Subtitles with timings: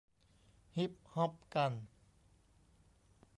[0.75, 1.73] ฮิปฮอปกัน